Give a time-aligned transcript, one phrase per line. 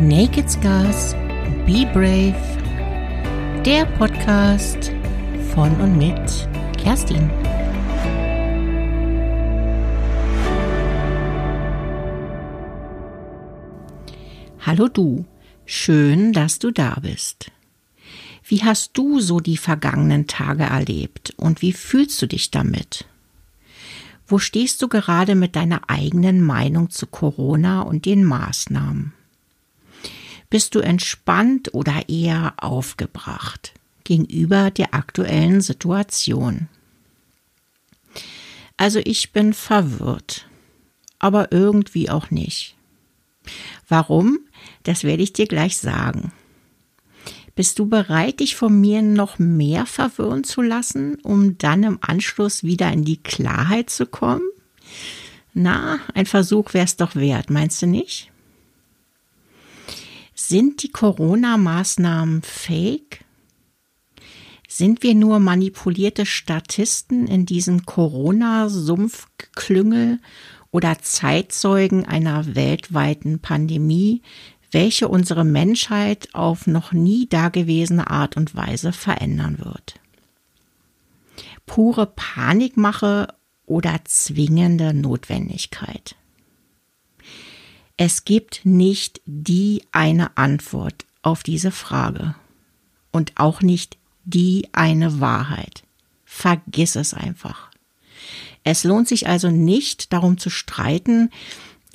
[0.00, 1.12] Naked Scars,
[1.66, 2.34] Be Brave,
[3.66, 4.92] der Podcast
[5.52, 6.48] von und mit
[6.78, 7.28] Kerstin.
[14.60, 15.26] Hallo du,
[15.66, 17.52] schön, dass du da bist.
[18.42, 23.04] Wie hast du so die vergangenen Tage erlebt und wie fühlst du dich damit?
[24.26, 29.12] Wo stehst du gerade mit deiner eigenen Meinung zu Corona und den Maßnahmen?
[30.50, 33.72] Bist du entspannt oder eher aufgebracht
[34.02, 36.68] gegenüber der aktuellen Situation?
[38.76, 40.48] Also ich bin verwirrt,
[41.20, 42.74] aber irgendwie auch nicht.
[43.88, 44.40] Warum?
[44.82, 46.32] Das werde ich dir gleich sagen.
[47.54, 52.64] Bist du bereit, dich von mir noch mehr verwirren zu lassen, um dann im Anschluss
[52.64, 54.48] wieder in die Klarheit zu kommen?
[55.52, 58.29] Na, ein Versuch wäre es doch wert, meinst du nicht?
[60.48, 63.26] Sind die Corona-Maßnahmen fake?
[64.66, 70.18] Sind wir nur manipulierte Statisten in diesem Corona-Sumpfklüngel
[70.70, 74.22] oder Zeitzeugen einer weltweiten Pandemie,
[74.72, 80.00] welche unsere Menschheit auf noch nie dagewesene Art und Weise verändern wird.
[81.66, 83.34] Pure Panikmache
[83.66, 86.16] oder zwingende Notwendigkeit.
[88.02, 92.34] Es gibt nicht die eine Antwort auf diese Frage
[93.12, 95.82] und auch nicht die eine Wahrheit.
[96.24, 97.68] Vergiss es einfach.
[98.64, 101.28] Es lohnt sich also nicht darum zu streiten,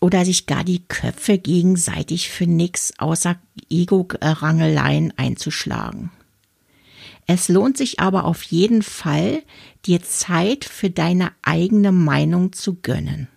[0.00, 3.36] oder sich gar die Köpfe gegenseitig für nix außer
[3.70, 6.10] Ego-Rangeleien einzuschlagen.
[7.28, 9.44] Es lohnt sich aber auf jeden Fall,
[9.86, 13.28] dir Zeit für deine eigene Meinung zu gönnen.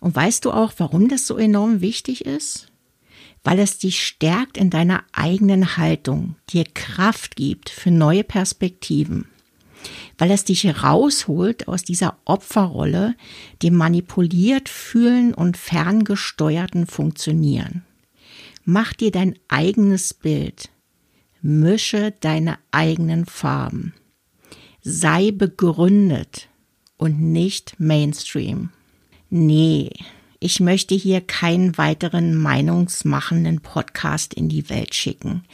[0.00, 2.68] Und weißt du auch, warum das so enorm wichtig ist?
[3.44, 9.26] Weil es dich stärkt in deiner eigenen Haltung, dir Kraft gibt für neue Perspektiven
[10.18, 13.14] weil es dich rausholt aus dieser Opferrolle,
[13.62, 17.84] dem manipuliert fühlen und ferngesteuerten Funktionieren.
[18.64, 20.68] Mach dir dein eigenes Bild.
[21.42, 23.94] Mische deine eigenen Farben.
[24.82, 26.48] Sei begründet
[26.98, 28.70] und nicht Mainstream.
[29.32, 29.90] Nee,
[30.40, 35.44] ich möchte hier keinen weiteren meinungsmachenden Podcast in die Welt schicken,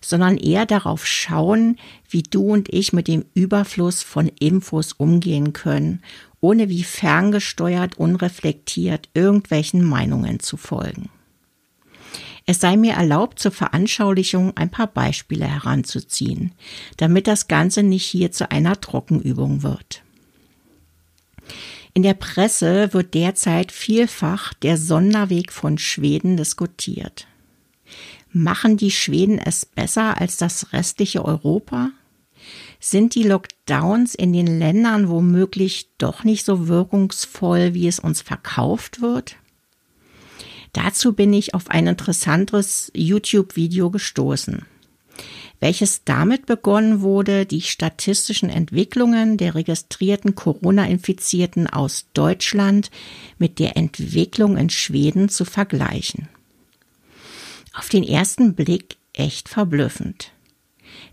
[0.00, 1.76] sondern eher darauf schauen,
[2.08, 6.00] wie du und ich mit dem Überfluss von Infos umgehen können,
[6.40, 11.10] ohne wie ferngesteuert, unreflektiert irgendwelchen Meinungen zu folgen.
[12.46, 16.52] Es sei mir erlaubt, zur Veranschaulichung ein paar Beispiele heranzuziehen,
[16.96, 20.05] damit das Ganze nicht hier zu einer Trockenübung wird.
[21.96, 27.26] In der Presse wird derzeit vielfach der Sonderweg von Schweden diskutiert.
[28.30, 31.92] Machen die Schweden es besser als das restliche Europa?
[32.80, 39.00] Sind die Lockdowns in den Ländern womöglich doch nicht so wirkungsvoll, wie es uns verkauft
[39.00, 39.36] wird?
[40.74, 44.66] Dazu bin ich auf ein interessantes YouTube-Video gestoßen
[45.66, 52.92] welches damit begonnen wurde, die statistischen Entwicklungen der registrierten Corona-Infizierten aus Deutschland
[53.38, 56.28] mit der Entwicklung in Schweden zu vergleichen.
[57.74, 60.30] Auf den ersten Blick echt verblüffend.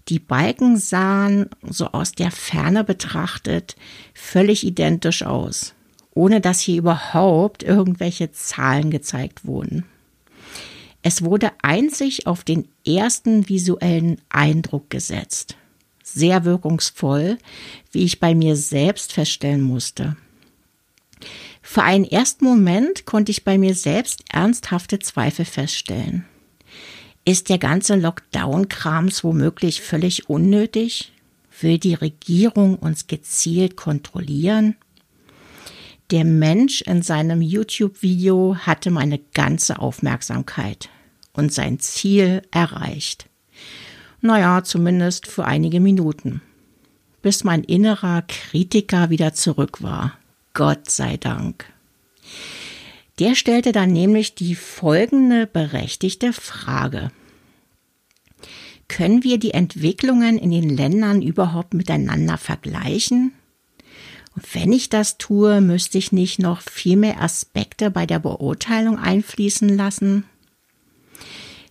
[0.09, 3.75] Die Balken sahen, so aus der Ferne betrachtet,
[4.13, 5.73] völlig identisch aus,
[6.11, 9.85] ohne dass hier überhaupt irgendwelche Zahlen gezeigt wurden.
[11.03, 15.57] Es wurde einzig auf den ersten visuellen Eindruck gesetzt.
[16.01, 17.37] Sehr wirkungsvoll,
[17.91, 20.15] wie ich bei mir selbst feststellen musste.
[21.61, 26.25] Für einen ersten Moment konnte ich bei mir selbst ernsthafte Zweifel feststellen.
[27.25, 31.11] Ist der ganze Lockdown-Krams womöglich völlig unnötig?
[31.61, 34.75] Will die Regierung uns gezielt kontrollieren?
[36.11, 40.89] Der Mensch in seinem YouTube-Video hatte meine ganze Aufmerksamkeit
[41.33, 43.27] und sein Ziel erreicht.
[44.21, 46.41] Naja, zumindest für einige Minuten.
[47.21, 50.17] Bis mein innerer Kritiker wieder zurück war.
[50.53, 51.65] Gott sei Dank.
[53.19, 57.11] Der stellte dann nämlich die folgende berechtigte Frage.
[58.87, 63.33] Können wir die Entwicklungen in den Ländern überhaupt miteinander vergleichen?
[64.35, 68.97] Und wenn ich das tue, müsste ich nicht noch viel mehr Aspekte bei der Beurteilung
[68.97, 70.25] einfließen lassen?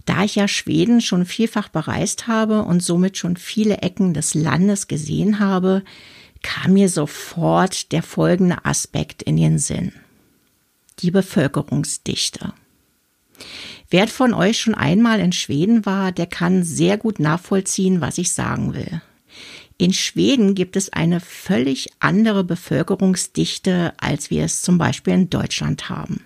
[0.05, 4.89] Da ich ja Schweden schon vielfach bereist habe und somit schon viele Ecken des Landes
[4.89, 5.83] gesehen habe,
[6.43, 9.93] kam mir sofort der folgende Aspekt in den Sinn.
[10.99, 12.53] Die Bevölkerungsdichte.
[13.91, 18.33] Wer von euch schon einmal in Schweden war, der kann sehr gut nachvollziehen, was ich
[18.33, 19.03] sagen will.
[19.83, 25.89] In Schweden gibt es eine völlig andere Bevölkerungsdichte, als wir es zum Beispiel in Deutschland
[25.89, 26.23] haben.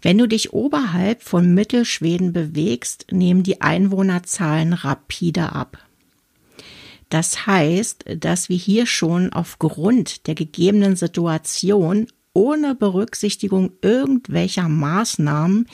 [0.00, 5.78] Wenn du dich oberhalb von Mittelschweden bewegst, nehmen die Einwohnerzahlen rapide ab.
[7.08, 15.66] Das heißt, dass wir hier schon aufgrund der gegebenen Situation ohne Berücksichtigung irgendwelcher Maßnahmen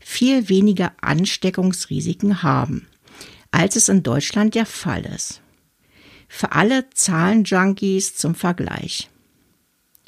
[0.00, 2.88] viel weniger Ansteckungsrisiken haben,
[3.52, 5.40] als es in Deutschland der Fall ist.
[6.28, 9.08] Für alle Zahlenjunkies zum Vergleich.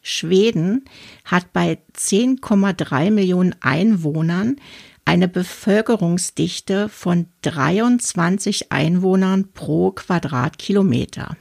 [0.02, 0.84] Schweden
[1.24, 4.56] hat bei 10,3 Millionen Einwohnern
[5.04, 11.36] eine Bevölkerungsdichte von 23 Einwohnern pro Quadratkilometer.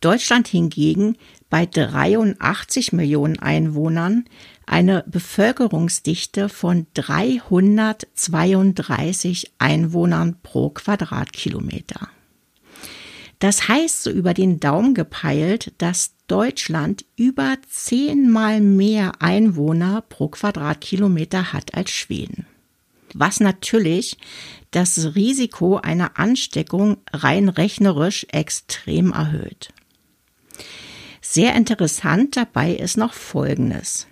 [0.00, 1.16] Deutschland hingegen
[1.48, 4.24] bei 83 Millionen Einwohnern
[4.66, 12.08] eine Bevölkerungsdichte von 332 Einwohnern pro Quadratkilometer.
[13.38, 21.52] Das heißt so über den Daumen gepeilt, dass Deutschland über zehnmal mehr Einwohner pro Quadratkilometer
[21.52, 22.46] hat als Schweden.
[23.14, 24.16] Was natürlich
[24.70, 29.72] das Risiko einer Ansteckung rein rechnerisch extrem erhöht.
[31.20, 34.06] Sehr interessant dabei ist noch Folgendes.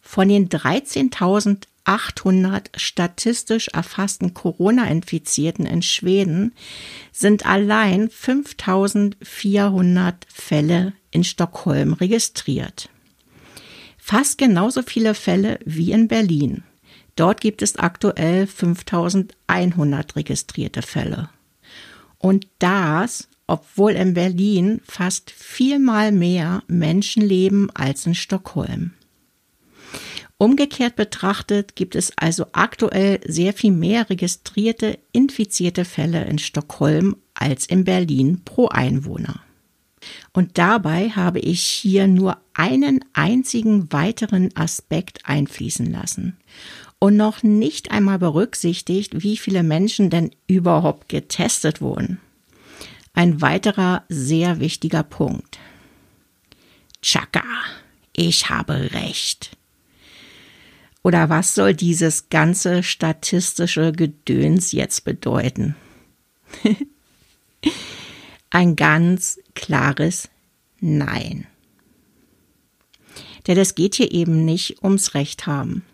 [0.00, 0.48] Von den
[1.86, 6.52] 13.800 statistisch erfassten Corona-Infizierten in Schweden
[7.12, 12.90] sind allein 5.400 Fälle in Stockholm registriert.
[13.96, 16.64] Fast genauso viele Fälle wie in Berlin.
[17.16, 21.30] Dort gibt es aktuell 5100 registrierte Fälle.
[22.18, 28.92] Und das, obwohl in Berlin fast viermal mehr Menschen leben als in Stockholm.
[30.40, 37.66] Umgekehrt betrachtet gibt es also aktuell sehr viel mehr registrierte infizierte Fälle in Stockholm als
[37.66, 39.40] in Berlin pro Einwohner.
[40.32, 46.36] Und dabei habe ich hier nur einen einzigen weiteren Aspekt einfließen lassen
[47.00, 52.20] und noch nicht einmal berücksichtigt, wie viele Menschen denn überhaupt getestet wurden.
[53.12, 55.58] Ein weiterer sehr wichtiger Punkt.
[57.02, 57.42] Chaka,
[58.12, 59.57] ich habe recht.
[61.02, 65.76] Oder was soll dieses ganze statistische Gedöns jetzt bedeuten?
[68.50, 70.28] Ein ganz klares
[70.80, 71.46] Nein.
[73.46, 75.84] Denn es geht hier eben nicht ums Recht haben.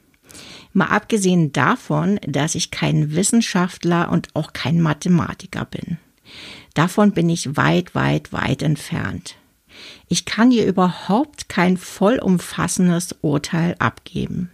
[0.73, 5.99] Mal abgesehen davon, dass ich kein Wissenschaftler und auch kein Mathematiker bin.
[6.75, 9.37] Davon bin ich weit, weit, weit entfernt.
[10.09, 14.51] Ich kann hier überhaupt kein vollumfassendes Urteil abgeben.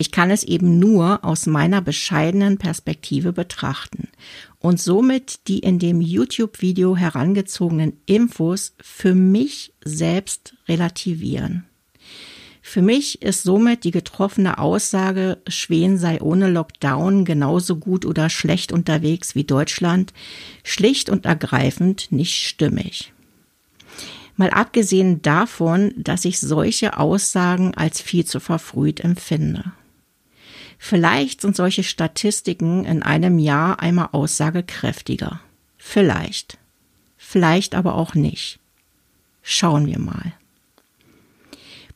[0.00, 4.06] Ich kann es eben nur aus meiner bescheidenen Perspektive betrachten
[4.60, 11.64] und somit die in dem YouTube-Video herangezogenen Infos für mich selbst relativieren.
[12.62, 18.70] Für mich ist somit die getroffene Aussage, Schweden sei ohne Lockdown genauso gut oder schlecht
[18.70, 20.12] unterwegs wie Deutschland,
[20.62, 23.12] schlicht und ergreifend nicht stimmig.
[24.36, 29.72] Mal abgesehen davon, dass ich solche Aussagen als viel zu verfrüht empfinde.
[30.78, 35.40] Vielleicht sind solche Statistiken in einem Jahr einmal aussagekräftiger.
[35.76, 36.58] Vielleicht.
[37.16, 38.60] Vielleicht aber auch nicht.
[39.42, 40.32] Schauen wir mal.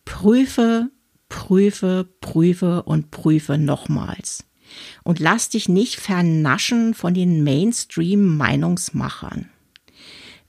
[0.05, 0.91] Prüfe,
[1.29, 4.45] prüfe, prüfe und prüfe nochmals.
[5.05, 9.49] Und lass dich nicht vernaschen von den Mainstream-Meinungsmachern.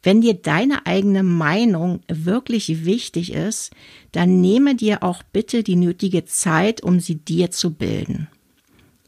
[0.04, 3.72] Wenn dir deine eigene Meinung wirklich wichtig ist,
[4.12, 8.28] dann nehme dir auch bitte die nötige Zeit, um sie dir zu bilden.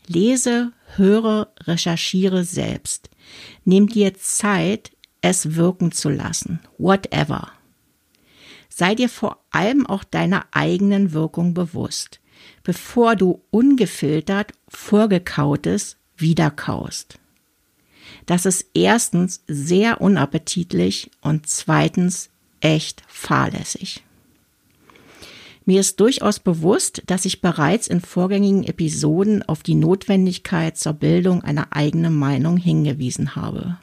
[0.07, 3.09] Lese, höre, recherchiere selbst.
[3.65, 6.61] Nimm dir Zeit, es wirken zu lassen.
[6.77, 7.51] Whatever.
[8.69, 12.21] Sei dir vor allem auch deiner eigenen Wirkung bewusst,
[12.63, 17.19] bevor du ungefiltert vorgekautes wiederkaust.
[18.25, 22.29] Das ist erstens sehr unappetitlich und zweitens
[22.59, 24.03] echt fahrlässig.
[25.65, 31.43] Mir ist durchaus bewusst, dass ich bereits in vorgängigen Episoden auf die Notwendigkeit zur Bildung
[31.43, 33.77] einer eigenen Meinung hingewiesen habe.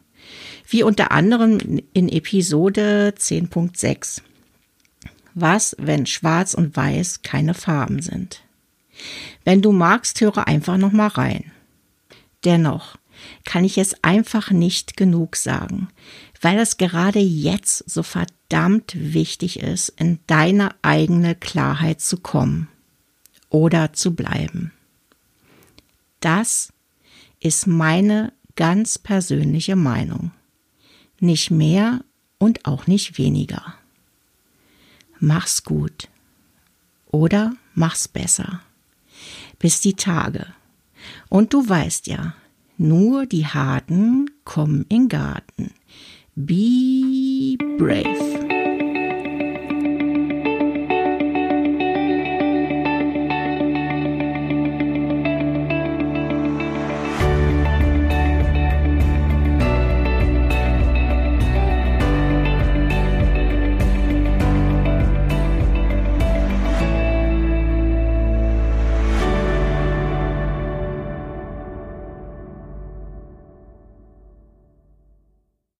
[0.68, 4.22] Wie unter anderem in Episode 10.6.
[5.34, 8.42] Was, wenn Schwarz und Weiß keine Farben sind?
[9.44, 11.50] Wenn du magst, höre einfach noch mal rein.
[12.44, 12.96] Dennoch,
[13.44, 15.88] kann ich es einfach nicht genug sagen,
[16.40, 22.68] weil es gerade jetzt so verdammt wichtig ist, in deine eigene Klarheit zu kommen
[23.50, 24.72] oder zu bleiben.
[26.20, 26.72] Das
[27.40, 30.30] ist meine ganz persönliche Meinung.
[31.20, 32.04] Nicht mehr
[32.38, 33.74] und auch nicht weniger.
[35.18, 36.08] Mach's gut.
[37.06, 38.60] Oder mach's besser.
[39.58, 40.46] Bis die Tage.
[41.28, 42.34] Und du weißt ja,
[42.82, 45.72] nur die Harten kommen in Garten.
[46.34, 48.51] Be brave.